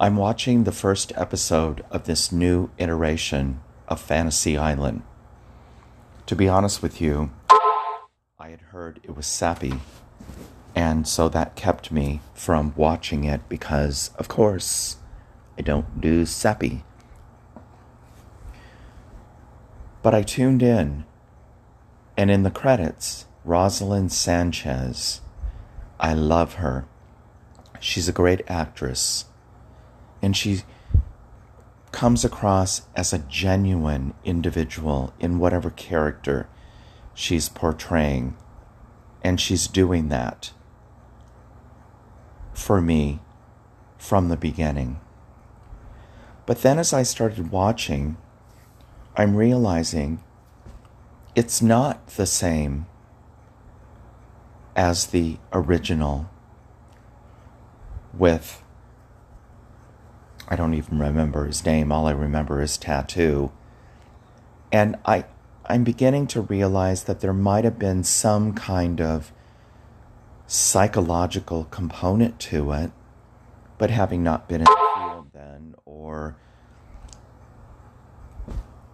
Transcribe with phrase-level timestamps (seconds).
[0.00, 5.02] I'm watching the first episode of this new iteration of Fantasy Island.
[6.26, 7.32] To be honest with you,
[8.38, 9.80] I had heard it was sappy,
[10.72, 14.98] and so that kept me from watching it because, of course,
[15.58, 16.84] I don't do sappy.
[20.04, 21.06] But I tuned in,
[22.16, 25.22] and in the credits, Roselyn Sanchez.
[25.98, 26.84] I love her.
[27.80, 29.24] She's a great actress
[30.22, 30.62] and she
[31.92, 36.48] comes across as a genuine individual in whatever character
[37.14, 38.36] she's portraying.
[39.22, 40.52] And she's doing that
[42.52, 43.20] for me
[43.96, 45.00] from the beginning.
[46.46, 48.16] But then as I started watching,
[49.16, 50.22] I'm realizing
[51.34, 52.86] it's not the same
[54.76, 56.30] as the original
[58.14, 58.62] with
[60.48, 61.92] I don't even remember his name.
[61.92, 63.52] All I remember is tattoo.
[64.72, 65.26] And I
[65.66, 69.32] I'm beginning to realize that there might have been some kind of
[70.46, 72.90] psychological component to it,
[73.76, 76.36] but having not been in the field then or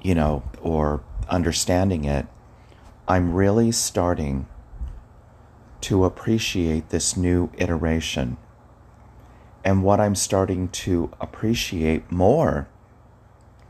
[0.00, 2.26] you know, or understanding it,
[3.06, 4.46] I'm really starting
[5.82, 8.36] to appreciate this new iteration
[9.64, 12.68] and what I'm starting to appreciate more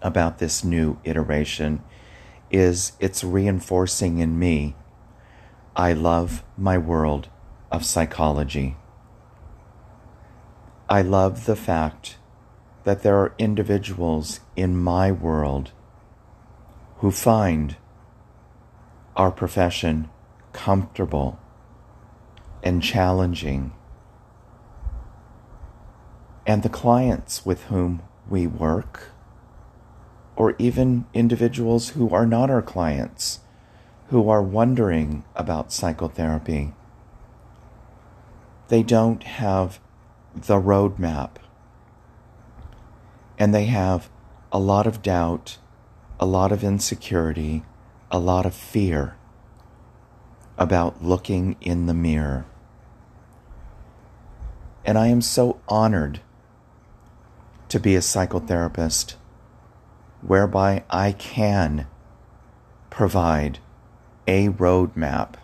[0.00, 1.82] about this new iteration
[2.50, 4.74] is it's reinforcing in me
[5.74, 7.28] I love my world
[7.70, 8.76] of psychology.
[10.86, 12.18] I love the fact
[12.84, 15.72] that there are individuals in my world
[16.98, 17.76] who find
[19.16, 20.10] our profession
[20.52, 21.40] comfortable
[22.62, 23.72] and challenging
[26.46, 29.10] and the clients with whom we work,
[30.34, 33.40] or even individuals who are not our clients,
[34.08, 36.72] who are wondering about psychotherapy.
[38.68, 39.80] They don't have
[40.34, 41.30] the roadmap,
[43.38, 44.10] and they have
[44.50, 45.58] a lot of doubt,
[46.18, 47.64] a lot of insecurity,
[48.10, 49.16] a lot of fear
[50.58, 52.44] about looking in the mirror.
[54.84, 56.20] And I am so honored
[57.72, 59.14] to be a psychotherapist
[60.20, 61.86] whereby I can
[62.90, 63.60] provide
[64.26, 65.36] a roadmap,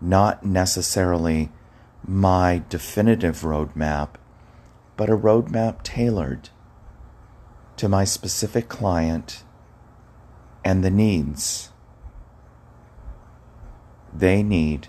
[0.00, 1.50] not necessarily
[2.06, 4.10] my definitive roadmap,
[4.96, 6.50] but a roadmap tailored
[7.78, 9.42] to my specific client
[10.64, 11.70] and the needs
[14.14, 14.86] they need,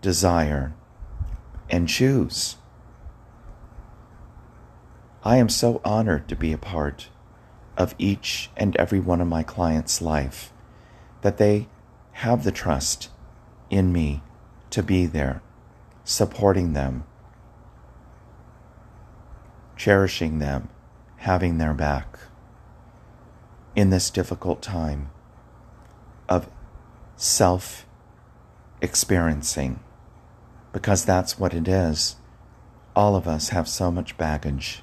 [0.00, 0.74] desire,
[1.68, 2.54] and choose.
[5.24, 7.08] I am so honored to be a part
[7.76, 10.52] of each and every one of my clients' life,
[11.20, 11.68] that they
[12.12, 13.08] have the trust
[13.70, 14.22] in me
[14.70, 15.40] to be there,
[16.02, 17.04] supporting them,
[19.76, 20.68] cherishing them,
[21.18, 22.18] having their back
[23.76, 25.10] in this difficult time
[26.28, 26.50] of
[27.16, 27.86] self
[28.80, 29.78] experiencing,
[30.72, 32.16] because that's what it is.
[32.96, 34.82] All of us have so much baggage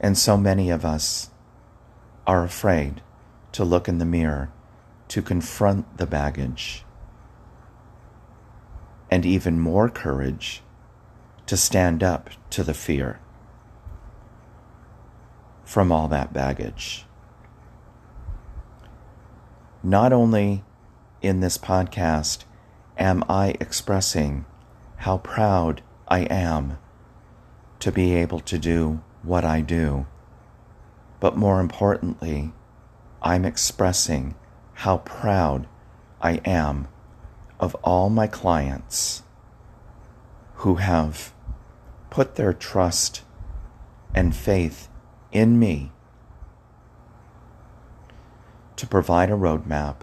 [0.00, 1.30] and so many of us
[2.26, 3.02] are afraid
[3.52, 4.50] to look in the mirror,
[5.08, 6.84] to confront the baggage,
[9.10, 10.62] and even more courage
[11.46, 13.20] to stand up to the fear
[15.64, 17.06] from all that baggage.
[19.82, 20.64] Not only
[21.22, 22.44] in this podcast
[22.98, 24.44] am I expressing
[24.96, 26.78] how proud I am
[27.80, 30.06] to be able to do what I do.
[31.18, 32.52] But more importantly,
[33.20, 34.34] I'm expressing
[34.74, 35.66] how proud
[36.20, 36.88] I am
[37.58, 39.22] of all my clients
[40.56, 41.32] who have
[42.10, 43.22] put their trust
[44.14, 44.88] and faith
[45.32, 45.92] in me
[48.76, 49.96] to provide a roadmap,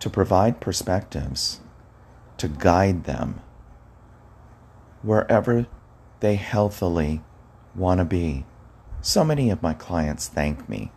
[0.00, 1.60] to provide perspectives,
[2.36, 3.40] to guide them
[5.02, 5.66] wherever
[6.20, 7.22] they healthily
[7.74, 8.44] want to be.
[9.00, 10.92] So many of my clients thank me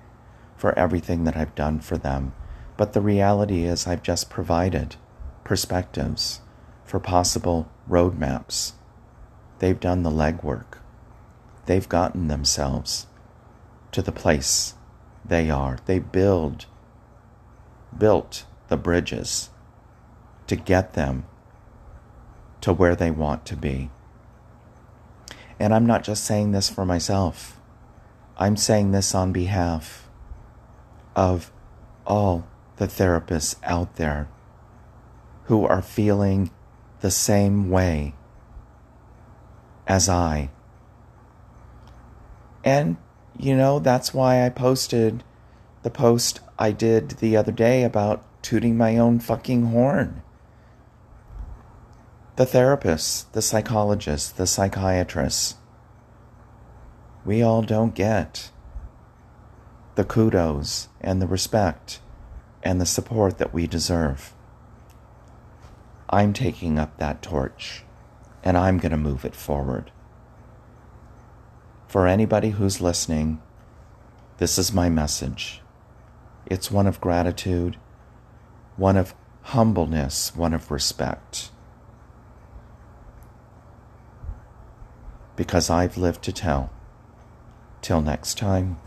[0.55, 2.33] for everything that I've done for them,
[2.77, 4.95] but the reality is I've just provided
[5.43, 6.41] perspectives
[6.83, 8.73] for possible roadmaps.
[9.59, 10.79] They've done the legwork.
[11.65, 13.07] They've gotten themselves
[13.91, 14.75] to the place
[15.23, 15.79] they are.
[15.85, 16.65] They build
[17.97, 19.49] built the bridges
[20.47, 21.25] to get them
[22.61, 23.89] to where they want to be.
[25.59, 27.59] And I'm not just saying this for myself,
[28.37, 30.09] I'm saying this on behalf
[31.15, 31.51] of
[32.05, 32.45] all
[32.77, 34.27] the therapists out there
[35.45, 36.51] who are feeling
[36.99, 38.13] the same way
[39.87, 40.49] as I.
[42.63, 42.97] And,
[43.37, 45.23] you know, that's why I posted
[45.83, 50.23] the post I did the other day about tooting my own fucking horn.
[52.37, 55.55] The therapists, the psychologists, the psychiatrists,
[57.23, 58.51] we all don't get
[59.95, 62.01] the kudos and the respect
[62.61, 64.33] and the support that we deserve.
[66.09, 67.83] I'm taking up that torch
[68.43, 69.91] and I'm going to move it forward.
[71.87, 73.41] For anybody who's listening,
[74.39, 75.61] this is my message.
[76.45, 77.77] It's one of gratitude,
[78.75, 81.51] one of humbleness, one of respect.
[85.35, 86.69] Because I've lived to tell.
[87.81, 88.77] Till next time.